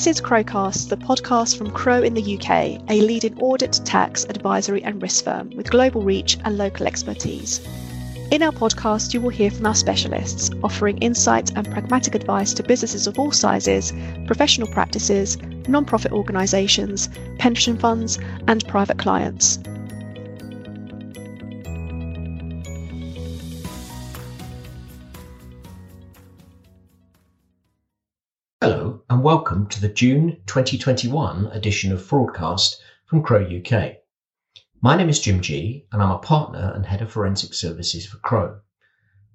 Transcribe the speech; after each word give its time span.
This 0.00 0.16
is 0.16 0.20
Crowecast, 0.22 0.88
the 0.88 0.96
podcast 0.96 1.58
from 1.58 1.72
Crowe 1.72 2.02
in 2.02 2.14
the 2.14 2.38
UK, 2.38 2.80
a 2.88 3.02
leading 3.02 3.38
audit, 3.38 3.82
tax, 3.84 4.24
advisory, 4.24 4.82
and 4.82 5.02
risk 5.02 5.24
firm 5.26 5.50
with 5.54 5.70
global 5.70 6.00
reach 6.00 6.38
and 6.42 6.56
local 6.56 6.86
expertise. 6.86 7.60
In 8.30 8.42
our 8.42 8.50
podcast, 8.50 9.12
you 9.12 9.20
will 9.20 9.28
hear 9.28 9.50
from 9.50 9.66
our 9.66 9.74
specialists, 9.74 10.50
offering 10.64 10.96
insight 11.02 11.54
and 11.54 11.70
pragmatic 11.70 12.14
advice 12.14 12.54
to 12.54 12.62
businesses 12.62 13.06
of 13.06 13.18
all 13.18 13.30
sizes, 13.30 13.92
professional 14.26 14.68
practices, 14.68 15.36
non 15.68 15.84
profit 15.84 16.12
organisations, 16.12 17.10
pension 17.38 17.76
funds, 17.76 18.18
and 18.48 18.66
private 18.66 18.96
clients. 18.96 19.58
Hello, 28.62 29.00
and 29.08 29.22
welcome 29.22 29.66
to 29.68 29.80
the 29.80 29.88
June 29.88 30.36
2021 30.44 31.46
edition 31.46 31.92
of 31.92 32.02
Fraudcast 32.02 32.74
from 33.06 33.22
Crowe 33.22 33.42
UK. 33.42 33.94
My 34.82 34.94
name 34.94 35.08
is 35.08 35.18
Jim 35.18 35.40
Gee, 35.40 35.86
and 35.90 36.02
I'm 36.02 36.10
a 36.10 36.18
partner 36.18 36.70
and 36.74 36.84
head 36.84 37.00
of 37.00 37.10
forensic 37.10 37.54
services 37.54 38.04
for 38.04 38.18
Crowe. 38.18 38.60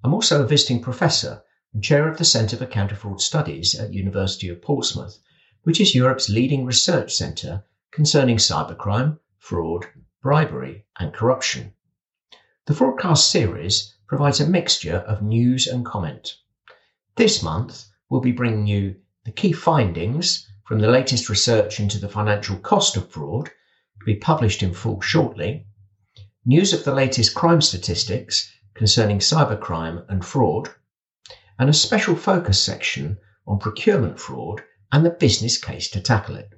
I'm 0.03 0.13
also 0.13 0.43
a 0.43 0.47
visiting 0.47 0.79
professor 0.79 1.41
and 1.73 1.83
chair 1.83 2.07
of 2.07 2.19
the 2.19 2.23
Centre 2.23 2.55
for 2.55 2.67
Counter 2.67 2.93
Fraud 2.93 3.19
Studies 3.19 3.73
at 3.73 3.95
University 3.95 4.47
of 4.47 4.61
Portsmouth, 4.61 5.17
which 5.63 5.81
is 5.81 5.95
Europe's 5.95 6.29
leading 6.29 6.63
research 6.63 7.11
centre 7.11 7.63
concerning 7.89 8.37
cybercrime, 8.37 9.17
fraud, 9.39 9.87
bribery, 10.21 10.85
and 10.99 11.11
corruption. 11.15 11.73
The 12.67 12.75
Fraudcast 12.75 13.27
series 13.27 13.95
provides 14.05 14.39
a 14.39 14.47
mixture 14.47 14.97
of 14.97 15.23
news 15.23 15.65
and 15.65 15.83
comment. 15.83 16.35
This 17.15 17.41
month, 17.41 17.85
we'll 18.07 18.21
be 18.21 18.31
bringing 18.31 18.67
you 18.67 18.97
the 19.25 19.31
key 19.31 19.51
findings 19.51 20.47
from 20.65 20.79
the 20.79 20.87
latest 20.87 21.29
research 21.29 21.79
into 21.79 21.97
the 21.97 22.07
financial 22.07 22.57
cost 22.57 22.95
of 22.95 23.09
fraud 23.09 23.47
to 23.47 24.05
be 24.05 24.15
published 24.15 24.61
in 24.61 24.71
full 24.71 25.01
shortly, 25.01 25.65
news 26.45 26.73
of 26.73 26.83
the 26.83 26.93
latest 26.93 27.33
crime 27.33 27.59
statistics 27.59 28.51
concerning 28.75 29.17
cybercrime 29.17 30.05
and 30.09 30.23
fraud, 30.23 30.69
and 31.57 31.69
a 31.69 31.73
special 31.73 32.15
focus 32.15 32.61
section 32.61 33.17
on 33.47 33.57
procurement 33.57 34.19
fraud 34.19 34.61
and 34.91 35.03
the 35.03 35.09
business 35.09 35.57
case 35.57 35.89
to 35.89 35.99
tackle 35.99 36.35
it. 36.35 36.49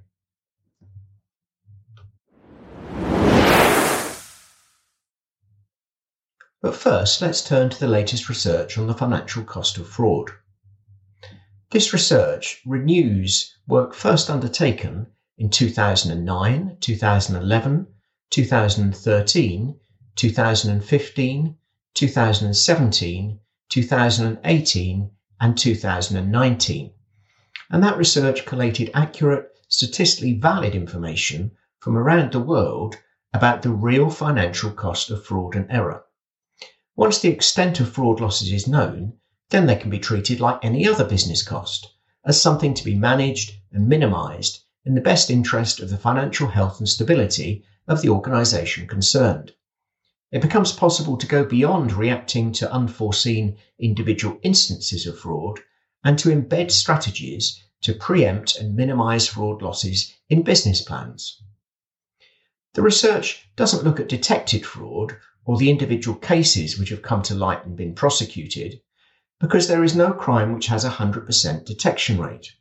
But 6.61 6.75
first, 6.75 7.21
let's 7.21 7.47
turn 7.47 7.69
to 7.69 7.79
the 7.79 7.87
latest 7.87 8.27
research 8.27 8.77
on 8.77 8.87
the 8.87 8.93
financial 8.93 9.43
cost 9.43 9.77
of 9.77 9.87
fraud. 9.87 10.31
This 11.69 11.91
research 11.91 12.61
renews 12.65 13.53
work 13.67 13.93
first 13.93 14.29
undertaken 14.29 15.07
in 15.37 15.49
2009, 15.49 16.77
2011, 16.79 17.87
2013, 18.29 19.79
2015, 20.15 21.57
2017, 21.93 23.39
2018, 23.67 25.11
and 25.41 25.57
2019. 25.57 26.93
And 27.69 27.83
that 27.83 27.97
research 27.97 28.45
collated 28.45 28.89
accurate, 28.93 29.49
statistically 29.67 30.39
valid 30.39 30.73
information 30.73 31.51
from 31.79 31.97
around 31.97 32.31
the 32.31 32.39
world 32.39 32.97
about 33.33 33.61
the 33.61 33.71
real 33.71 34.09
financial 34.09 34.71
cost 34.71 35.11
of 35.11 35.25
fraud 35.25 35.53
and 35.53 35.69
error. 35.69 36.05
Once 36.95 37.19
the 37.19 37.27
extent 37.27 37.81
of 37.81 37.91
fraud 37.91 38.21
losses 38.21 38.53
is 38.53 38.69
known, 38.69 39.19
then 39.49 39.65
they 39.65 39.75
can 39.75 39.89
be 39.89 39.99
treated 39.99 40.39
like 40.39 40.59
any 40.61 40.87
other 40.87 41.05
business 41.05 41.41
cost, 41.41 41.87
as 42.25 42.41
something 42.41 42.73
to 42.73 42.83
be 42.83 42.95
managed 42.95 43.53
and 43.71 43.87
minimised 43.87 44.59
in 44.83 44.95
the 44.95 45.01
best 45.01 45.29
interest 45.29 45.79
of 45.79 45.89
the 45.89 45.97
financial 45.97 46.47
health 46.47 46.79
and 46.79 46.89
stability 46.89 47.63
of 47.87 48.01
the 48.01 48.09
organisation 48.09 48.87
concerned. 48.87 49.53
It 50.31 50.41
becomes 50.41 50.73
possible 50.73 51.15
to 51.15 51.27
go 51.27 51.45
beyond 51.45 51.93
reacting 51.93 52.51
to 52.53 52.71
unforeseen 52.71 53.57
individual 53.79 54.37
instances 54.43 55.07
of 55.07 55.17
fraud 55.17 55.61
and 56.03 56.19
to 56.19 56.29
embed 56.29 56.69
strategies 56.69 57.63
to 57.81 57.93
preempt 57.93 58.57
and 58.57 58.75
minimise 58.75 59.27
fraud 59.27 59.61
losses 59.61 60.13
in 60.29 60.41
business 60.41 60.81
plans. 60.81 61.41
The 62.73 62.81
research 62.81 63.47
doesn't 63.55 63.85
look 63.85 63.99
at 64.01 64.09
detected 64.09 64.65
fraud 64.65 65.15
or 65.45 65.57
the 65.57 65.69
individual 65.69 66.17
cases 66.17 66.77
which 66.77 66.89
have 66.89 67.01
come 67.01 67.21
to 67.23 67.35
light 67.35 67.65
and 67.65 67.77
been 67.77 67.95
prosecuted, 67.95 68.81
because 69.39 69.67
there 69.67 69.83
is 69.83 69.95
no 69.95 70.11
crime 70.11 70.53
which 70.53 70.67
has 70.67 70.83
a 70.83 70.89
100% 70.89 71.65
detection 71.65 72.19
rate. 72.19 72.53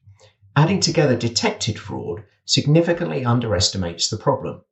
Adding 0.55 0.81
together 0.81 1.17
detected 1.17 1.79
fraud 1.79 2.25
significantly 2.45 3.25
underestimates 3.25 4.09
the 4.09 4.17
problem. 4.17 4.63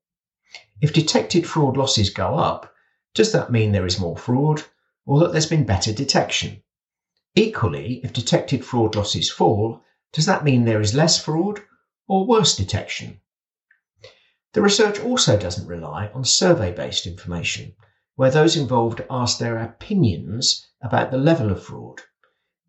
If 0.80 0.92
detected 0.92 1.46
fraud 1.46 1.76
losses 1.76 2.10
go 2.10 2.36
up, 2.36 2.74
does 3.14 3.32
that 3.32 3.50
mean 3.50 3.72
there 3.72 3.86
is 3.86 3.98
more 3.98 4.16
fraud 4.16 4.64
or 5.06 5.20
that 5.20 5.32
there's 5.32 5.46
been 5.46 5.64
better 5.64 5.92
detection? 5.92 6.62
Equally, 7.34 8.00
if 8.04 8.12
detected 8.12 8.64
fraud 8.64 8.94
losses 8.94 9.30
fall, 9.30 9.82
does 10.12 10.26
that 10.26 10.44
mean 10.44 10.64
there 10.64 10.80
is 10.80 10.94
less 10.94 11.18
fraud 11.18 11.62
or 12.06 12.26
worse 12.26 12.54
detection? 12.54 13.20
The 14.52 14.62
research 14.62 15.00
also 15.00 15.36
doesn't 15.36 15.66
rely 15.66 16.08
on 16.14 16.24
survey 16.24 16.70
based 16.70 17.06
information, 17.06 17.74
where 18.16 18.30
those 18.30 18.56
involved 18.56 19.02
ask 19.10 19.38
their 19.38 19.58
opinions 19.58 20.66
about 20.80 21.10
the 21.10 21.18
level 21.18 21.50
of 21.50 21.62
fraud. 21.62 22.00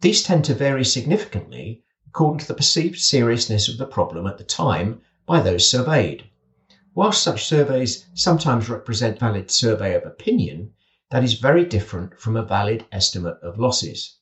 These 0.02 0.24
tend 0.24 0.46
to 0.46 0.56
vary 0.56 0.84
significantly 0.84 1.84
according 2.08 2.40
to 2.40 2.48
the 2.48 2.54
perceived 2.54 2.98
seriousness 2.98 3.68
of 3.68 3.78
the 3.78 3.86
problem 3.86 4.26
at 4.26 4.38
the 4.38 4.44
time 4.44 5.02
by 5.26 5.42
those 5.42 5.70
surveyed. 5.70 6.24
Whilst 6.94 7.22
such 7.22 7.46
surveys 7.46 8.06
sometimes 8.14 8.70
represent 8.70 9.20
valid 9.20 9.52
survey 9.52 9.96
of 9.96 10.06
opinion, 10.06 10.72
that 11.12 11.24
is 11.24 11.34
very 11.34 11.66
different 11.66 12.18
from 12.20 12.38
a 12.38 12.46
valid 12.46 12.86
estimate 12.92 13.38
of 13.44 13.60
losses. 13.60 14.18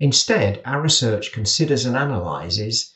Instead, 0.00 0.60
our 0.64 0.82
research 0.82 1.32
considers 1.32 1.84
and 1.84 1.96
analyses 1.96 2.92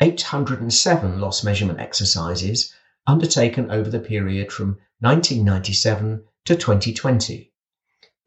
807 0.00 1.20
loss 1.20 1.44
measurement 1.44 1.78
exercises 1.78 2.72
undertaken 3.06 3.70
over 3.70 3.90
the 3.90 4.00
period 4.00 4.50
from 4.50 4.78
1997 5.00 6.24
to 6.44 6.54
2020. 6.54 7.50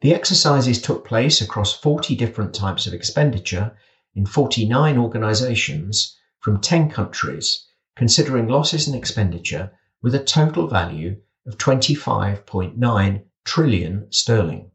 The 0.00 0.12
exercises 0.12 0.82
took 0.82 1.06
place 1.06 1.40
across 1.40 1.72
40 1.72 2.16
different 2.16 2.52
types 2.52 2.86
of 2.88 2.92
expenditure 2.92 3.76
in 4.14 4.26
49 4.26 4.98
organisations 4.98 6.16
from 6.40 6.60
10 6.60 6.90
countries, 6.90 7.66
considering 7.94 8.48
losses 8.48 8.88
and 8.88 8.96
expenditure 8.96 9.70
with 10.02 10.16
a 10.16 10.24
total 10.24 10.66
value 10.66 11.20
of 11.46 11.58
25.9 11.58 13.24
trillion 13.44 14.12
sterling. 14.12 14.72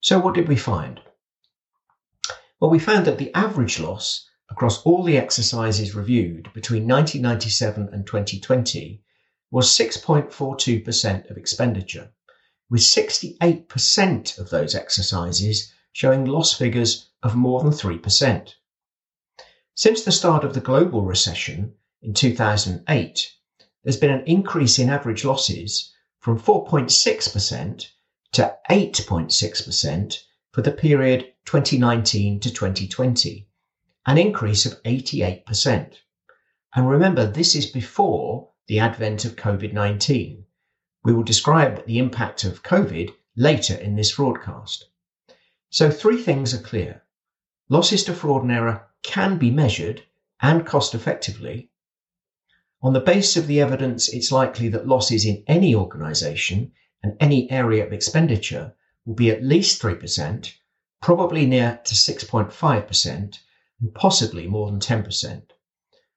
So, 0.00 0.20
what 0.20 0.34
did 0.34 0.46
we 0.46 0.56
find? 0.56 1.00
Well, 2.60 2.70
we 2.70 2.78
found 2.78 3.04
that 3.06 3.18
the 3.18 3.34
average 3.34 3.80
loss 3.80 4.28
across 4.48 4.80
all 4.82 5.02
the 5.02 5.18
exercises 5.18 5.96
reviewed 5.96 6.52
between 6.54 6.86
1997 6.86 7.88
and 7.92 8.06
2020 8.06 9.02
was 9.50 9.68
6.42% 9.76 11.30
of 11.30 11.36
expenditure 11.36 12.12
with 12.70 12.80
68% 12.80 14.38
of 14.38 14.50
those 14.50 14.74
exercises 14.74 15.72
showing 15.92 16.24
loss 16.24 16.54
figures 16.54 17.08
of 17.22 17.34
more 17.34 17.62
than 17.62 17.72
3%. 17.72 18.54
Since 19.74 20.02
the 20.02 20.12
start 20.12 20.44
of 20.44 20.54
the 20.54 20.60
global 20.60 21.02
recession 21.02 21.74
in 22.02 22.14
2008, 22.14 23.32
there's 23.82 23.96
been 23.96 24.10
an 24.10 24.26
increase 24.26 24.78
in 24.78 24.90
average 24.90 25.24
losses 25.24 25.92
from 26.20 26.38
4.6% 26.38 27.86
to 28.32 28.56
8.6% 28.70 30.22
for 30.52 30.62
the 30.62 30.72
period 30.72 31.32
2019 31.44 32.40
to 32.40 32.50
2020, 32.50 33.48
an 34.06 34.18
increase 34.18 34.66
of 34.66 34.82
88%. 34.82 35.94
And 36.74 36.88
remember, 36.88 37.26
this 37.26 37.54
is 37.54 37.66
before 37.66 38.50
the 38.66 38.80
advent 38.80 39.24
of 39.24 39.36
COVID 39.36 39.72
19, 39.72 40.44
we 41.04 41.12
will 41.12 41.22
describe 41.22 41.86
the 41.86 41.98
impact 41.98 42.44
of 42.44 42.62
COVID 42.62 43.14
later 43.36 43.74
in 43.74 43.94
this 43.94 44.14
broadcast. 44.16 44.86
So, 45.70 45.90
three 45.90 46.20
things 46.20 46.52
are 46.52 46.62
clear. 46.62 47.02
Losses 47.68 48.02
to 48.04 48.14
fraud 48.14 48.42
and 48.42 48.50
error 48.50 48.88
can 49.02 49.38
be 49.38 49.50
measured 49.50 50.02
and 50.40 50.66
cost 50.66 50.94
effectively. 50.94 51.70
On 52.82 52.92
the 52.92 53.00
basis 53.00 53.36
of 53.36 53.46
the 53.46 53.60
evidence, 53.60 54.08
it's 54.08 54.32
likely 54.32 54.68
that 54.70 54.88
losses 54.88 55.24
in 55.24 55.44
any 55.46 55.74
organisation 55.74 56.72
and 57.02 57.16
any 57.20 57.50
area 57.50 57.86
of 57.86 57.92
expenditure 57.92 58.74
will 59.04 59.14
be 59.14 59.30
at 59.30 59.44
least 59.44 59.80
3%, 59.80 60.52
probably 61.00 61.46
near 61.46 61.80
to 61.84 61.94
6.5%, 61.94 63.38
and 63.80 63.94
possibly 63.94 64.46
more 64.46 64.70
than 64.70 64.80
10%. 64.80 65.42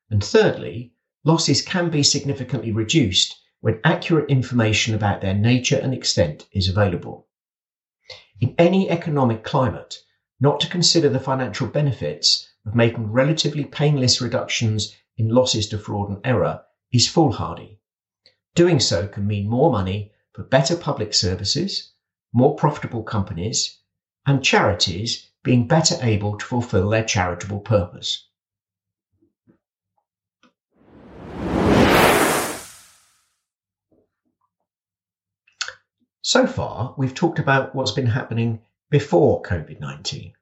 And 0.09 0.23
thirdly, 0.23 0.93
losses 1.23 1.61
can 1.61 1.89
be 1.89 2.03
significantly 2.03 2.71
reduced 2.71 3.40
when 3.61 3.79
accurate 3.83 4.29
information 4.29 4.93
about 4.93 5.21
their 5.21 5.33
nature 5.33 5.77
and 5.77 5.93
extent 5.93 6.47
is 6.51 6.67
available. 6.67 7.27
In 8.39 8.55
any 8.57 8.89
economic 8.89 9.43
climate, 9.43 9.97
not 10.39 10.59
to 10.59 10.69
consider 10.69 11.09
the 11.09 11.19
financial 11.19 11.67
benefits 11.67 12.49
of 12.65 12.75
making 12.75 13.11
relatively 13.11 13.63
painless 13.63 14.19
reductions 14.19 14.95
in 15.15 15.29
losses 15.29 15.69
to 15.69 15.77
fraud 15.77 16.09
and 16.09 16.19
error 16.23 16.63
is 16.91 17.07
foolhardy. 17.07 17.79
Doing 18.55 18.79
so 18.79 19.07
can 19.07 19.27
mean 19.27 19.47
more 19.47 19.71
money 19.71 20.11
for 20.33 20.43
better 20.43 20.75
public 20.75 21.13
services, 21.13 21.93
more 22.33 22.55
profitable 22.55 23.03
companies, 23.03 23.79
and 24.25 24.43
charities 24.43 25.29
being 25.43 25.67
better 25.67 25.97
able 26.01 26.37
to 26.37 26.45
fulfill 26.45 26.89
their 26.89 27.03
charitable 27.03 27.59
purpose. 27.59 28.27
So 36.23 36.45
far, 36.45 36.93
we've 36.99 37.15
talked 37.15 37.39
about 37.39 37.73
what's 37.73 37.89
been 37.89 38.05
happening 38.05 38.61
before 38.91 39.41
COVID 39.41 39.79
19. 39.79 40.33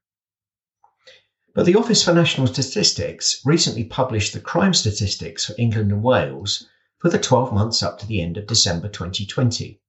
But 1.55 1.65
the 1.65 1.75
Office 1.75 2.03
for 2.03 2.13
National 2.13 2.47
Statistics 2.47 3.39
recently 3.45 3.85
published 3.85 4.33
the 4.33 4.41
crime 4.41 4.73
statistics 4.73 5.45
for 5.45 5.55
England 5.57 5.93
and 5.93 6.03
Wales 6.03 6.67
for 6.97 7.09
the 7.09 7.17
12 7.17 7.53
months 7.53 7.81
up 7.81 7.97
to 7.99 8.05
the 8.05 8.21
end 8.21 8.35
of 8.35 8.45
December 8.45 8.89
2020. 8.89 9.79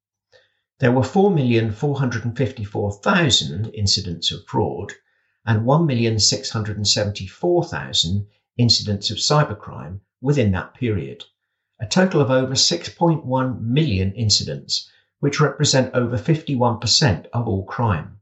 There 0.79 0.93
were 0.93 1.03
4,454,000 1.03 3.75
incidents 3.75 4.31
of 4.31 4.47
fraud 4.47 4.93
and 5.45 5.67
1,674,000 5.67 8.27
incidents 8.57 9.11
of 9.11 9.17
cybercrime 9.17 9.99
within 10.21 10.53
that 10.53 10.75
period, 10.75 11.25
a 11.81 11.87
total 11.89 12.21
of 12.21 12.31
over 12.31 12.55
6.1 12.55 13.61
million 13.61 14.13
incidents 14.13 14.89
which 15.21 15.41
represent 15.41 15.95
over 15.95 16.19
51% 16.19 17.27
of 17.33 17.47
all 17.47 17.65
crime. 17.65 18.19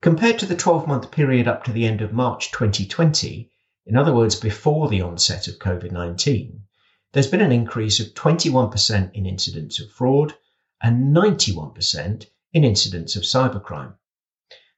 Compared 0.00 0.38
to 0.38 0.46
the 0.46 0.54
12 0.54 0.86
month 0.86 1.10
period 1.10 1.48
up 1.48 1.64
to 1.64 1.72
the 1.72 1.86
end 1.86 2.00
of 2.00 2.12
March 2.12 2.52
2020, 2.52 3.50
in 3.86 3.96
other 3.96 4.14
words, 4.14 4.36
before 4.36 4.88
the 4.88 5.00
onset 5.00 5.48
of 5.48 5.58
COVID 5.58 5.90
19, 5.90 6.62
there's 7.12 7.26
been 7.26 7.40
an 7.40 7.52
increase 7.52 7.98
of 7.98 8.14
21% 8.14 9.14
in 9.14 9.24
incidents 9.24 9.80
of 9.80 9.90
fraud 9.90 10.34
and 10.82 11.16
91% 11.16 12.26
in 12.52 12.64
incidents 12.64 13.16
of 13.16 13.22
cybercrime. 13.22 13.94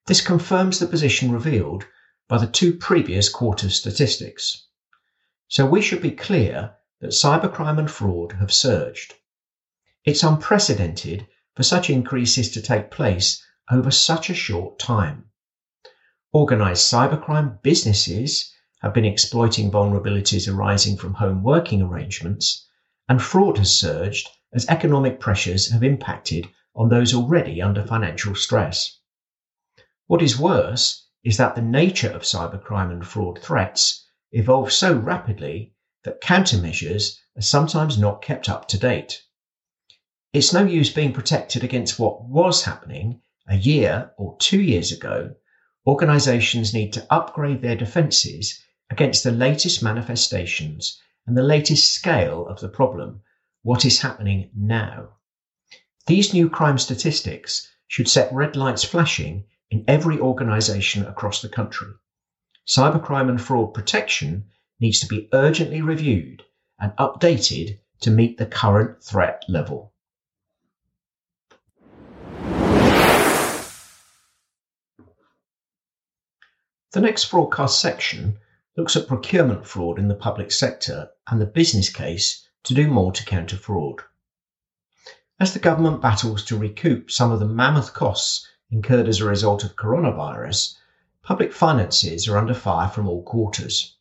This 0.07 0.21
confirms 0.21 0.79
the 0.79 0.87
position 0.87 1.33
revealed 1.33 1.85
by 2.29 2.39
the 2.39 2.47
two 2.47 2.75
previous 2.75 3.29
quarter 3.29 3.69
statistics. 3.69 4.69
So 5.49 5.67
we 5.67 5.83
should 5.83 6.01
be 6.01 6.13
clear 6.13 6.77
that 7.01 7.11
cybercrime 7.11 7.79
and 7.79 7.91
fraud 7.91 8.33
have 8.41 8.53
surged. 8.53 9.15
It's 10.07 10.23
unprecedented 10.23 11.27
for 11.55 11.63
such 11.63 11.91
increases 11.91 12.51
to 12.53 12.63
take 12.63 12.91
place 12.91 13.45
over 13.71 13.91
such 13.91 14.31
a 14.31 14.35
short 14.35 14.79
time. 14.79 15.27
Organised 16.33 16.91
cybercrime 16.91 17.61
businesses 17.63 18.51
have 18.81 18.95
been 18.95 19.05
exploiting 19.05 19.71
vulnerabilities 19.71 20.51
arising 20.51 20.97
from 20.97 21.13
home 21.13 21.43
working 21.43 21.83
arrangements, 21.83 22.67
and 23.11 23.21
fraud 23.21 23.59
has 23.59 23.79
surged 23.79 24.27
as 24.55 24.67
economic 24.69 25.21
pressures 25.21 25.71
have 25.71 25.85
impacted 25.85 26.49
on 26.75 26.89
those 26.89 27.13
already 27.13 27.61
under 27.61 27.85
financial 27.85 28.35
stress. 28.35 29.01
What 30.07 30.23
is 30.23 30.39
worse 30.39 31.09
is 31.23 31.37
that 31.37 31.57
the 31.57 31.63
nature 31.63 32.11
of 32.11 32.23
cybercrime 32.23 32.91
and 32.91 33.07
fraud 33.07 33.39
threats 33.43 34.07
evolve 34.33 34.73
so 34.73 34.95
rapidly 34.95 35.75
that 36.05 36.23
countermeasures 36.23 37.19
are 37.37 37.43
sometimes 37.43 37.99
not 37.99 38.23
kept 38.23 38.49
up 38.49 38.67
to 38.69 38.79
date. 38.79 39.23
It's 40.33 40.53
no 40.53 40.63
use 40.65 40.91
being 40.91 41.13
protected 41.13 41.65
against 41.65 41.99
what 41.99 42.23
was 42.23 42.63
happening 42.63 43.21
a 43.49 43.57
year 43.57 44.13
or 44.17 44.37
two 44.39 44.61
years 44.61 44.93
ago. 44.93 45.35
Organizations 45.85 46.73
need 46.73 46.93
to 46.93 47.07
upgrade 47.11 47.63
their 47.63 47.75
defenses 47.75 48.63
against 48.91 49.25
the 49.25 49.33
latest 49.33 49.83
manifestations 49.83 51.01
and 51.27 51.37
the 51.37 51.43
latest 51.43 51.93
scale 51.93 52.47
of 52.47 52.61
the 52.61 52.69
problem, 52.69 53.23
what 53.63 53.85
is 53.85 54.03
happening 54.03 54.51
now. 54.55 55.17
These 56.07 56.33
new 56.33 56.49
crime 56.49 56.79
statistics 56.79 57.69
should 57.89 58.07
set 58.07 58.33
red 58.33 58.55
lights 58.55 58.85
flashing 58.85 59.47
in 59.69 59.85
every 59.89 60.21
organization 60.21 61.05
across 61.07 61.43
the 61.43 61.49
country. 61.49 61.89
Cybercrime 62.69 63.31
and 63.31 63.43
fraud 63.43 63.75
protection 63.75 64.45
needs 64.79 65.01
to 65.01 65.09
be 65.09 65.29
urgently 65.33 65.83
reviewed 65.83 66.45
and 66.79 66.93
updated 66.99 67.81
to 68.03 68.13
meet 68.13 68.39
the 68.39 68.47
current 68.47 69.03
threat 69.03 69.43
level. 69.49 69.93
The 76.93 77.01
next 77.01 77.31
broadcast 77.31 77.81
section 77.81 78.41
looks 78.77 78.97
at 78.97 79.07
procurement 79.07 79.65
fraud 79.65 79.97
in 79.97 80.09
the 80.09 80.17
public 80.17 80.51
sector 80.51 81.11
and 81.29 81.41
the 81.41 81.47
business 81.47 81.89
case 81.89 82.45
to 82.65 82.75
do 82.75 82.89
more 82.89 83.13
to 83.13 83.25
counter 83.25 83.57
fraud. 83.57 84.03
As 85.39 85.53
the 85.53 85.61
government 85.61 86.03
battles 86.03 86.45
to 86.47 86.59
recoup 86.59 87.09
some 87.09 87.31
of 87.31 87.39
the 87.39 87.47
mammoth 87.47 87.95
costs 87.95 88.45
incurred 88.73 89.07
as 89.07 89.21
a 89.21 89.25
result 89.25 89.63
of 89.63 89.77
coronavirus, 89.77 90.75
public 91.23 91.53
finances 91.53 92.27
are 92.27 92.37
under 92.37 92.55
fire 92.55 92.89
from 92.89 93.07
all 93.07 93.23
quarters. 93.23 93.95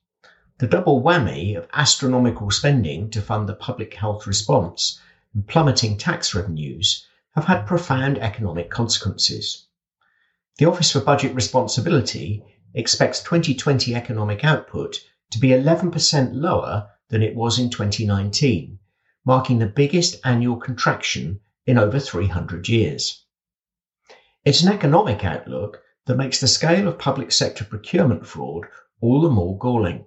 The 0.57 0.65
double 0.65 0.99
whammy 0.99 1.55
of 1.55 1.67
astronomical 1.73 2.49
spending 2.49 3.11
to 3.11 3.21
fund 3.21 3.47
the 3.47 3.53
public 3.53 3.93
health 3.93 4.25
response 4.25 4.99
and 5.35 5.47
plummeting 5.47 5.99
tax 5.99 6.33
revenues 6.33 7.05
have 7.35 7.45
had 7.45 7.67
profound 7.67 8.17
economic 8.17 8.71
consequences. 8.71 9.67
The 10.57 10.65
Office 10.65 10.91
for 10.91 11.01
Budget 11.01 11.35
Responsibility 11.35 12.43
expects 12.73 13.21
2020 13.23 13.95
economic 13.95 14.43
output 14.43 14.99
to 15.31 15.39
be 15.39 15.49
11% 15.49 16.29
lower 16.33 16.89
than 17.09 17.23
it 17.23 17.35
was 17.35 17.59
in 17.59 17.69
2019, 17.69 18.79
marking 19.25 19.59
the 19.59 19.65
biggest 19.65 20.19
annual 20.23 20.57
contraction 20.57 21.39
in 21.65 21.77
over 21.77 21.99
300 21.99 22.67
years. 22.69 23.25
It's 24.45 24.63
an 24.63 24.71
economic 24.71 25.23
outlook 25.25 25.81
that 26.05 26.17
makes 26.17 26.39
the 26.39 26.47
scale 26.47 26.87
of 26.87 26.97
public 26.97 27.31
sector 27.31 27.63
procurement 27.63 28.25
fraud 28.25 28.65
all 29.01 29.21
the 29.21 29.29
more 29.29 29.57
galling. 29.57 30.05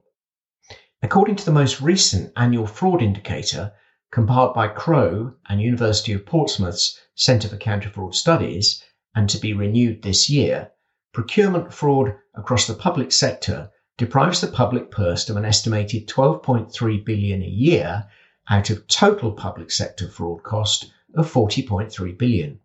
According 1.03 1.37
to 1.37 1.45
the 1.45 1.53
most 1.53 1.81
recent 1.81 2.33
annual 2.37 2.67
fraud 2.67 3.03
indicator 3.03 3.73
compiled 4.11 4.55
by 4.55 4.69
Crowe 4.69 5.35
and 5.49 5.61
University 5.61 6.13
of 6.13 6.27
Portsmouth's 6.27 6.99
Centre 7.15 7.49
for 7.49 7.57
Counter 7.57 7.89
Fraud 7.89 8.15
Studies, 8.15 8.83
and 9.15 9.29
to 9.31 9.39
be 9.39 9.53
renewed 9.53 10.03
this 10.03 10.29
year, 10.29 10.71
procurement 11.13 11.73
fraud 11.73 12.15
across 12.35 12.67
the 12.67 12.75
public 12.75 13.13
sector 13.13 13.71
deprives 13.99 14.41
the 14.41 14.47
public 14.47 14.91
purse 14.91 15.29
of 15.29 15.37
an 15.37 15.45
estimated 15.45 16.09
12.3 16.09 17.05
billion 17.05 17.43
a 17.43 17.47
year 17.47 18.09
out 18.49 18.71
of 18.71 18.87
total 18.89 19.31
public 19.33 19.71
sector 19.71 20.09
fraud 20.09 20.43
cost 20.43 20.91
of 21.15 21.31
40.3 21.31 22.19
billion. 22.19 22.59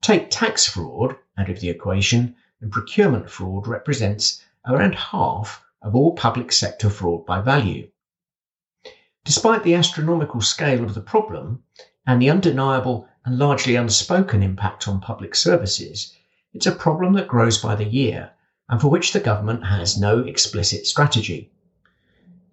Take 0.00 0.30
tax 0.30 0.66
fraud 0.66 1.16
out 1.36 1.50
of 1.50 1.60
the 1.60 1.68
equation 1.68 2.34
and 2.60 2.72
procurement 2.72 3.28
fraud 3.28 3.66
represents 3.66 4.42
around 4.66 4.94
half 4.94 5.62
of 5.82 5.94
all 5.94 6.14
public 6.14 6.52
sector 6.52 6.88
fraud 6.88 7.26
by 7.26 7.40
value. 7.40 7.88
Despite 9.24 9.64
the 9.64 9.74
astronomical 9.74 10.40
scale 10.40 10.82
of 10.82 10.94
the 10.94 11.00
problem 11.00 11.62
and 12.06 12.22
the 12.22 12.30
undeniable 12.30 13.08
and 13.24 13.38
largely 13.38 13.76
unspoken 13.76 14.42
impact 14.42 14.88
on 14.88 15.00
public 15.00 15.34
services, 15.34 16.14
it's 16.56 16.64
a 16.64 16.72
problem 16.72 17.12
that 17.12 17.28
grows 17.28 17.58
by 17.58 17.74
the 17.74 17.84
year 17.84 18.30
and 18.70 18.80
for 18.80 18.88
which 18.88 19.12
the 19.12 19.20
government 19.20 19.66
has 19.66 20.00
no 20.00 20.20
explicit 20.20 20.86
strategy. 20.86 21.50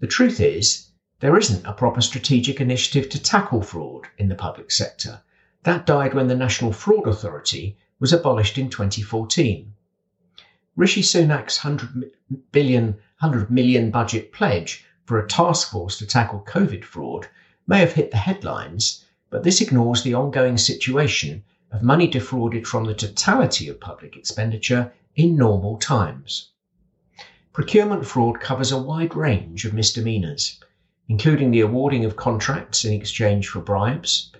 The 0.02 0.08
truth 0.08 0.42
is, 0.42 0.90
there 1.22 1.38
isn't 1.38 1.66
a 1.66 1.72
proper 1.72 2.02
strategic 2.02 2.60
initiative 2.60 3.08
to 3.12 3.24
tackle 3.24 3.62
fraud 3.62 4.08
in 4.18 4.28
the 4.28 4.36
public 4.36 4.72
sector. 4.72 5.22
That 5.64 5.86
died 5.86 6.14
when 6.14 6.28
the 6.28 6.36
National 6.36 6.74
Fraud 6.74 7.08
Authority 7.08 7.78
was 8.02 8.12
abolished 8.12 8.58
in 8.58 8.70
2014. 8.70 9.74
Rishi 10.76 11.02
Sunak's 11.02 11.64
100 11.64 12.12
billion, 12.52 12.88
100 13.22 13.50
million 13.50 13.90
budget 13.90 14.34
pledge 14.34 14.84
for 15.06 15.18
a 15.18 15.30
task 15.30 15.72
force 15.72 15.98
to 16.00 16.06
tackle 16.06 16.44
COVID 16.46 16.84
fraud 16.84 17.30
may 17.68 17.80
have 17.80 17.94
hit 17.94 18.12
the 18.12 18.18
headlines, 18.18 19.06
but 19.30 19.44
this 19.44 19.62
ignores 19.62 20.04
the 20.04 20.14
ongoing 20.14 20.58
situation 20.58 21.42
of 21.74 21.82
money 21.82 22.08
defrauded 22.08 22.68
from 22.68 22.86
the 22.86 22.94
totality 22.94 23.68
of 23.68 23.80
public 23.80 24.16
expenditure 24.16 24.94
in 25.16 25.36
normal 25.36 25.78
times. 25.80 26.52
Procurement 27.52 28.06
fraud 28.06 28.40
covers 28.40 28.72
a 28.72 28.82
wide 28.82 29.16
range 29.16 29.66
of 29.66 29.74
misdemeanours, 29.74 30.60
including 31.10 31.50
the 31.50 31.62
awarding 31.62 32.06
of 32.06 32.16
contracts 32.16 32.86
in 32.86 32.94
exchange 32.94 33.48
for 33.48 33.60
bribes, 33.60 34.32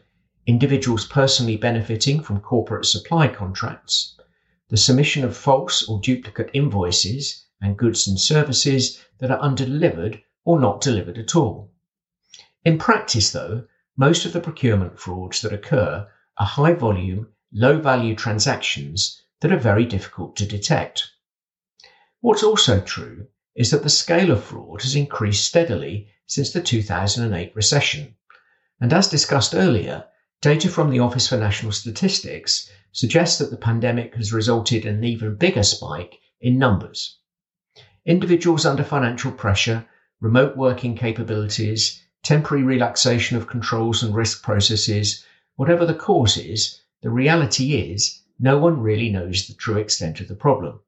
individuals 0.46 1.06
personally 1.06 1.58
benefiting 1.58 2.22
from 2.22 2.40
corporate 2.40 2.86
supply 2.86 3.28
contracts, 3.28 4.16
the 4.70 4.78
submission 4.78 5.24
of 5.24 5.36
false 5.36 5.90
or 5.90 6.00
duplicate 6.00 6.50
invoices 6.54 7.46
and 7.62 7.78
goods 7.78 8.08
and 8.08 8.20
services 8.20 9.04
that 9.18 9.32
are 9.32 9.40
underdelivered 9.40 10.22
or 10.46 10.60
not 10.60 10.82
delivered 10.82 11.18
at 11.18 11.36
all. 11.36 11.72
In 12.64 12.78
practice, 12.78 13.32
though, 13.32 13.66
most 13.98 14.26
of 14.26 14.34
the 14.34 14.40
procurement 14.40 15.00
frauds 15.00 15.42
that 15.42 15.54
occur 15.54 16.08
are 16.38 16.46
high 16.46 16.74
volume, 16.74 17.28
low 17.52 17.80
value 17.80 18.16
transactions 18.16 19.22
that 19.42 19.52
are 19.52 19.60
very 19.60 19.86
difficult 19.86 20.36
to 20.36 20.46
detect. 20.46 21.12
What's 22.22 22.44
also 22.44 22.80
true 22.80 23.28
is 23.56 23.72
that 23.72 23.84
the 23.84 23.90
scale 23.90 24.32
of 24.32 24.44
fraud 24.44 24.82
has 24.82 24.96
increased 24.96 25.46
steadily 25.46 26.08
since 26.26 26.52
the 26.52 26.62
2008 26.62 27.56
recession. 27.56 28.16
And 28.82 28.92
as 28.92 29.10
discussed 29.10 29.54
earlier, 29.54 30.06
data 30.42 30.70
from 30.70 30.90
the 30.90 31.00
Office 31.00 31.28
for 31.28 31.38
National 31.38 31.72
Statistics 31.72 32.70
suggests 32.92 33.38
that 33.38 33.52
the 33.52 33.58
pandemic 33.58 34.16
has 34.16 34.34
resulted 34.34 34.86
in 34.86 34.96
an 34.96 35.04
even 35.04 35.36
bigger 35.36 35.64
spike 35.64 36.20
in 36.42 36.58
numbers. 36.58 37.18
Individuals 38.06 38.66
under 38.66 38.84
financial 38.84 39.32
pressure, 39.32 39.86
remote 40.20 40.58
working 40.58 40.96
capabilities, 40.96 42.02
temporary 42.24 42.64
relaxation 42.64 43.38
of 43.38 43.48
controls 43.48 44.02
and 44.02 44.16
risk 44.16 44.42
processes, 44.44 45.26
whatever 45.56 45.86
the 45.86 45.94
cause 45.94 46.38
is, 46.38 46.82
the 47.02 47.10
reality 47.10 47.74
is 47.74 48.22
no 48.40 48.58
one 48.58 48.80
really 48.80 49.10
knows 49.10 49.48
the 49.48 49.54
true 49.54 49.78
extent 49.78 50.20
of 50.20 50.28
the 50.28 50.36
problem. 50.36 50.80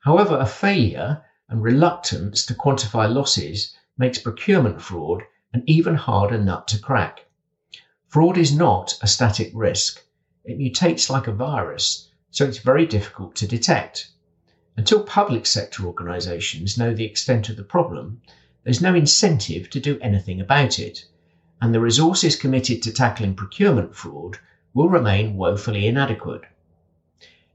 However, 0.00 0.38
a 0.38 0.46
failure 0.46 1.22
and 1.48 1.62
reluctance 1.62 2.46
to 2.46 2.54
quantify 2.54 3.12
losses 3.12 3.74
makes 3.98 4.18
procurement 4.18 4.80
fraud 4.80 5.22
an 5.52 5.62
even 5.66 5.94
harder 5.94 6.38
nut 6.38 6.66
to 6.68 6.78
crack. 6.78 7.26
Fraud 8.08 8.38
is 8.38 8.54
not 8.54 8.98
a 9.02 9.06
static 9.06 9.50
risk. 9.54 10.02
It 10.44 10.58
mutates 10.58 11.10
like 11.10 11.26
a 11.26 11.32
virus, 11.32 12.08
so 12.30 12.44
it's 12.44 12.58
very 12.58 12.86
difficult 12.86 13.34
to 13.36 13.46
detect. 13.46 14.10
Until 14.76 15.02
public 15.04 15.44
sector 15.44 15.84
organisations 15.86 16.78
know 16.78 16.94
the 16.94 17.04
extent 17.04 17.48
of 17.48 17.56
the 17.56 17.64
problem, 17.64 18.22
there's 18.64 18.80
no 18.80 18.94
incentive 18.94 19.68
to 19.70 19.80
do 19.80 19.98
anything 20.00 20.40
about 20.40 20.78
it, 20.78 21.04
and 21.62 21.72
the 21.72 21.80
resources 21.80 22.34
committed 22.34 22.82
to 22.82 22.92
tackling 22.92 23.36
procurement 23.36 23.94
fraud 23.94 24.36
will 24.74 24.88
remain 24.88 25.36
woefully 25.36 25.86
inadequate. 25.86 26.42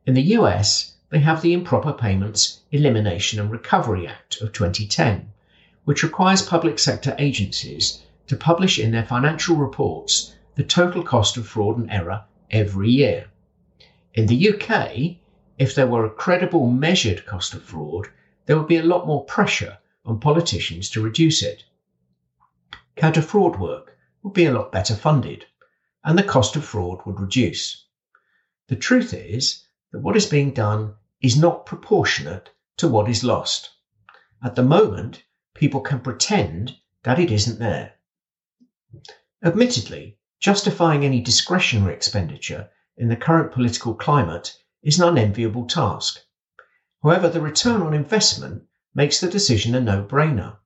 In 0.06 0.14
the 0.14 0.30
US, 0.38 0.94
they 1.10 1.20
have 1.20 1.42
the 1.42 1.52
Improper 1.52 1.92
Payments 1.92 2.62
Elimination 2.72 3.38
and 3.38 3.52
Recovery 3.52 4.08
Act 4.08 4.40
of 4.40 4.54
2010, 4.54 5.30
which 5.84 6.04
requires 6.04 6.42
public 6.42 6.80
sector 6.80 7.18
agencies 7.20 8.02
to 8.28 8.38
publish 8.38 8.80
in 8.80 8.92
their 8.92 9.04
financial 9.04 9.58
reports 9.58 10.34
the 10.56 10.64
total 10.64 11.04
cost 11.04 11.36
of 11.36 11.46
fraud 11.46 11.78
and 11.78 11.92
error 11.92 12.24
every 12.50 12.90
year. 12.90 13.28
In 14.14 14.28
the 14.28 14.54
UK, 14.54 15.18
if 15.60 15.76
there 15.76 15.86
were 15.86 16.06
a 16.06 16.10
credible 16.10 16.72
measured 16.72 17.26
cost 17.26 17.54
of 17.54 17.62
fraud, 17.62 18.08
there 18.46 18.58
would 18.58 18.70
be 18.70 18.78
a 18.78 18.84
lot 18.84 19.06
more 19.06 19.26
pressure 19.26 19.80
on 20.06 20.22
politicians 20.22 20.90
to 20.92 21.02
reduce 21.02 21.44
it. 21.44 21.66
Counter 22.96 23.22
fraud 23.22 23.60
work 23.60 23.96
would 24.24 24.34
be 24.34 24.46
a 24.46 24.52
lot 24.52 24.72
better 24.72 24.96
funded, 24.96 25.46
and 26.04 26.18
the 26.18 26.24
cost 26.24 26.56
of 26.56 26.66
fraud 26.66 27.06
would 27.06 27.20
reduce. 27.20 27.86
The 28.68 28.76
truth 28.76 29.14
is 29.14 29.64
that 29.92 30.00
what 30.00 30.18
is 30.18 30.26
being 30.26 30.52
done 30.52 30.96
is 31.22 31.38
not 31.38 31.66
proportionate 31.66 32.50
to 32.78 32.88
what 32.88 33.10
is 33.10 33.24
lost. 33.24 33.70
At 34.44 34.56
the 34.56 34.64
moment, 34.64 35.24
people 35.54 35.82
can 35.82 36.00
pretend 36.00 36.78
that 37.04 37.20
it 37.20 37.32
isn't 37.32 37.60
there. 37.60 37.94
Admittedly, 39.44 40.18
justifying 40.40 41.04
any 41.04 41.22
discretionary 41.22 41.94
expenditure 41.94 42.70
in 42.98 43.08
the 43.08 43.16
current 43.16 43.52
political 43.52 43.94
climate 43.94 44.58
is 44.84 45.00
an 45.00 45.08
unenviable 45.08 45.66
task. 45.66 46.20
However, 47.04 47.30
the 47.30 47.42
return 47.42 47.82
on 47.82 47.94
investment 47.94 48.64
makes 48.94 49.20
the 49.20 49.30
decision 49.30 49.76
a 49.76 49.82
no 49.82 50.04
brainer. 50.04 50.58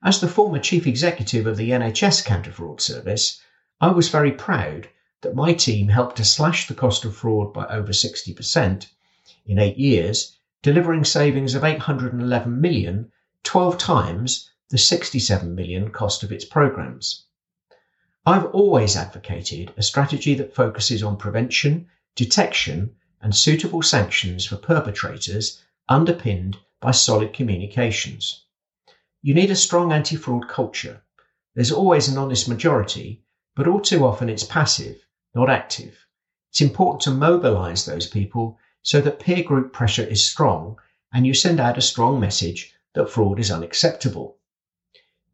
As 0.00 0.20
the 0.20 0.28
former 0.28 0.60
chief 0.60 0.86
executive 0.86 1.44
of 1.48 1.56
the 1.56 1.70
NHS 1.70 2.24
Counter 2.24 2.52
Fraud 2.52 2.80
Service, 2.80 3.40
I 3.80 3.88
was 3.90 4.10
very 4.10 4.30
proud 4.30 4.88
that 5.22 5.34
my 5.34 5.52
team 5.52 5.88
helped 5.88 6.18
to 6.18 6.24
slash 6.24 6.68
the 6.68 6.74
cost 6.74 7.04
of 7.04 7.16
fraud 7.16 7.52
by 7.52 7.66
over 7.66 7.90
60% 7.90 8.86
in 9.44 9.58
eight 9.58 9.76
years, 9.76 10.38
delivering 10.62 11.04
savings 11.04 11.56
of 11.56 11.64
811 11.64 12.60
million, 12.60 13.10
12 13.42 13.76
times 13.76 14.48
the 14.68 14.78
67 14.78 15.52
million 15.52 15.90
cost 15.90 16.22
of 16.22 16.30
its 16.30 16.44
programs. 16.44 17.24
I've 18.24 18.46
always 18.46 18.94
advocated 18.94 19.74
a 19.76 19.82
strategy 19.82 20.34
that 20.34 20.54
focuses 20.54 21.02
on 21.02 21.16
prevention, 21.16 21.88
detection, 22.14 22.94
and 23.20 23.34
suitable 23.34 23.82
sanctions 23.82 24.46
for 24.46 24.58
perpetrators 24.58 25.60
underpinned 25.88 26.56
by 26.78 26.92
solid 26.92 27.32
communications. 27.32 28.44
You 29.28 29.34
need 29.34 29.50
a 29.50 29.56
strong 29.56 29.92
anti 29.92 30.16
fraud 30.16 30.48
culture. 30.48 31.02
There's 31.54 31.70
always 31.70 32.08
an 32.08 32.16
honest 32.16 32.48
majority, 32.48 33.24
but 33.54 33.68
all 33.68 33.82
too 33.82 34.06
often 34.06 34.30
it's 34.30 34.42
passive 34.42 35.04
not 35.34 35.50
active. 35.50 36.06
It's 36.48 36.62
important 36.62 37.02
to 37.02 37.10
mobilize 37.10 37.84
those 37.84 38.06
people 38.06 38.58
so 38.80 39.02
that 39.02 39.20
peer 39.20 39.42
group 39.42 39.74
pressure 39.74 40.02
is 40.02 40.24
strong 40.24 40.78
and 41.12 41.26
you 41.26 41.34
send 41.34 41.60
out 41.60 41.76
a 41.76 41.82
strong 41.82 42.18
message 42.18 42.72
that 42.94 43.10
fraud 43.10 43.38
is 43.38 43.50
unacceptable. 43.50 44.38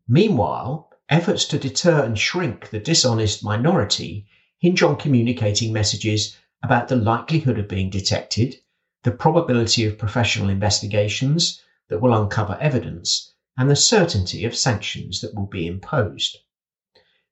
Meanwhile, 0.08 0.90
efforts 1.08 1.44
to 1.44 1.56
deter 1.56 2.02
and 2.02 2.18
shrink 2.18 2.70
the 2.70 2.80
dishonest 2.80 3.44
minority 3.44 4.26
hinge 4.58 4.82
on 4.82 4.96
communicating 4.96 5.72
messages 5.72 6.36
about 6.64 6.88
the 6.88 6.96
likelihood 6.96 7.60
of 7.60 7.68
being 7.68 7.90
detected, 7.90 8.56
the 9.04 9.12
probability 9.12 9.84
of 9.84 9.98
professional 9.98 10.48
investigations 10.48 11.62
that 11.86 12.00
will 12.00 12.12
uncover 12.12 12.58
evidence, 12.60 13.33
and 13.56 13.70
the 13.70 13.76
certainty 13.76 14.44
of 14.44 14.56
sanctions 14.56 15.20
that 15.20 15.34
will 15.34 15.46
be 15.46 15.66
imposed. 15.66 16.38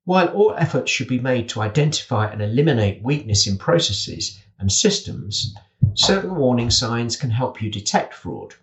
While 0.05 0.29
all 0.29 0.55
efforts 0.57 0.91
should 0.91 1.09
be 1.09 1.21
made 1.21 1.49
to 1.51 1.63
identify 1.63 2.31
and 2.31 2.43
eliminate 2.43 3.03
weakness 3.03 3.47
in 3.47 3.59
processes 3.59 4.39
and 4.59 4.71
systems, 4.71 5.55
certain 5.95 6.35
warning 6.35 6.71
signs 6.71 7.17
can 7.17 7.31
help 7.31 7.63
you 7.63 7.71
detect 7.71 8.15
fraud. 8.15 8.55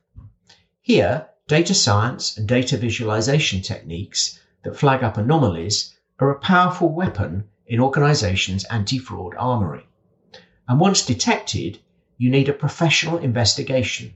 Here, 0.82 1.28
data 1.48 1.74
science 1.74 2.38
and 2.38 2.48
data 2.48 2.78
visualization 2.78 3.62
techniques 3.62 4.40
that 4.64 4.78
flag 4.78 5.04
up 5.04 5.18
anomalies 5.18 5.96
are 6.20 6.30
a 6.30 6.40
powerful 6.40 6.90
weapon 6.90 7.46
in 7.68 7.80
organizations' 7.80 8.66
anti 8.66 9.00
fraud 9.00 9.34
armory. 9.38 9.88
And 10.68 10.80
once 10.80 11.06
detected, 11.06 11.80
you 12.18 12.30
need 12.30 12.50
a 12.50 12.54
professional 12.54 13.18
investigation. 13.18 14.14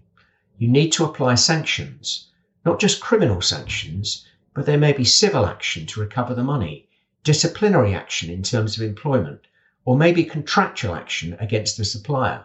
You 0.57 0.67
need 0.67 0.91
to 0.93 1.05
apply 1.05 1.35
sanctions, 1.35 2.29
not 2.65 2.79
just 2.79 3.01
criminal 3.01 3.41
sanctions, 3.41 4.25
but 4.53 4.65
there 4.65 4.77
may 4.77 4.93
be 4.93 5.03
civil 5.03 5.45
action 5.45 5.85
to 5.87 5.99
recover 5.99 6.33
the 6.33 6.43
money 6.43 6.87
disciplinary 7.23 7.95
action 7.95 8.29
in 8.29 8.43
terms 8.43 8.75
of 8.75 8.83
employment, 8.83 9.39
or 9.85 9.97
maybe 9.97 10.25
contractual 10.25 10.93
action 10.93 11.37
against 11.39 11.77
the 11.77 11.85
supplier. 11.85 12.43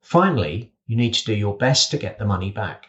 Finally, 0.00 0.72
you 0.86 0.96
need 0.96 1.12
to 1.12 1.24
do 1.24 1.34
your 1.34 1.56
best 1.56 1.90
to 1.90 1.98
get 1.98 2.18
the 2.18 2.24
money 2.24 2.50
back. 2.50 2.86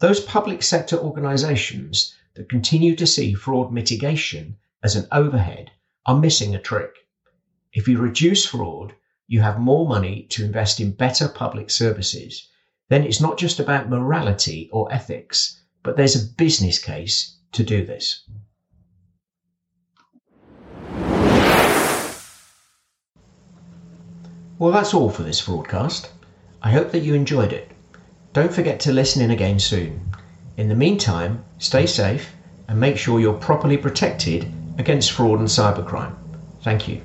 Those 0.00 0.18
public 0.20 0.62
sector 0.62 0.96
organisations 0.96 2.14
that 2.34 2.48
continue 2.48 2.96
to 2.96 3.06
see 3.06 3.32
fraud 3.32 3.72
mitigation 3.72 4.56
as 4.82 4.96
an 4.96 5.06
overhead 5.12 5.70
are 6.04 6.18
missing 6.18 6.54
a 6.54 6.60
trick. 6.60 6.92
If 7.72 7.86
you 7.86 7.98
reduce 7.98 8.44
fraud, 8.44 8.92
you 9.28 9.40
have 9.40 9.60
more 9.60 9.86
money 9.86 10.26
to 10.30 10.44
invest 10.44 10.80
in 10.80 10.90
better 10.90 11.28
public 11.28 11.70
services. 11.70 12.48
Then 12.88 13.04
it's 13.04 13.20
not 13.20 13.38
just 13.38 13.60
about 13.60 13.88
morality 13.88 14.68
or 14.72 14.92
ethics, 14.92 15.62
but 15.84 15.96
there's 15.96 16.16
a 16.16 16.32
business 16.34 16.80
case 16.80 17.36
to 17.52 17.62
do 17.62 17.86
this. 17.86 18.24
Well, 24.58 24.72
that's 24.72 24.94
all 24.94 25.10
for 25.10 25.22
this 25.22 25.42
broadcast. 25.42 26.10
I 26.62 26.70
hope 26.72 26.90
that 26.92 27.02
you 27.02 27.14
enjoyed 27.14 27.52
it. 27.52 27.70
Don't 28.32 28.52
forget 28.52 28.80
to 28.80 28.92
listen 28.92 29.22
in 29.22 29.30
again 29.30 29.60
soon. 29.60 30.10
In 30.56 30.68
the 30.68 30.74
meantime, 30.74 31.44
stay 31.58 31.86
safe 31.86 32.32
and 32.66 32.80
make 32.80 32.96
sure 32.96 33.20
you're 33.20 33.34
properly 33.34 33.76
protected 33.76 34.50
against 34.78 35.12
fraud 35.12 35.38
and 35.38 35.48
cybercrime. 35.48 36.14
Thank 36.62 36.88
you. 36.88 37.02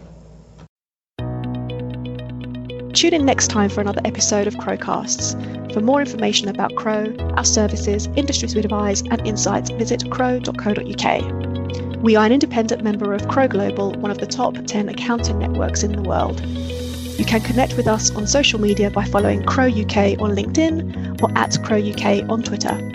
Tune 3.00 3.14
in 3.14 3.26
next 3.26 3.48
time 3.48 3.70
for 3.70 3.80
another 3.80 4.02
episode 4.04 4.46
of 4.46 4.56
Crowecasts. 4.56 5.34
For 5.74 5.80
more 5.80 6.02
information 6.02 6.50
about 6.50 6.76
Crowe, 6.76 7.16
our 7.38 7.46
services, 7.46 8.10
industries 8.18 8.56
we 8.56 8.60
advise, 8.60 9.04
and 9.04 9.26
insights, 9.26 9.70
visit 9.70 10.12
crowe.co.uk. 10.12 12.02
We 12.04 12.18
are 12.18 12.26
an 12.26 12.34
independent 12.34 12.84
member 12.84 13.14
of 13.14 13.26
Crowe 13.30 13.48
Global, 13.48 13.94
one 13.94 14.12
of 14.12 14.18
the 14.18 14.26
top 14.26 14.58
10 14.66 14.90
accounting 14.90 15.40
networks 15.40 15.82
in 15.82 15.94
the 15.94 16.02
world. 16.02 16.46
You 16.46 17.24
can 17.24 17.40
connect 17.40 17.78
with 17.78 17.88
us 17.88 18.14
on 18.18 18.28
social 18.28 18.60
media 18.60 18.92
by 18.92 19.06
following 19.06 19.46
Crowe 19.46 19.70
UK 19.70 20.20
on 20.20 20.36
LinkedIn 20.36 21.22
or 21.24 21.32
at 21.38 21.58
Crowe 21.64 21.78
UK 21.78 22.30
on 22.30 22.44
Twitter. 22.44 22.89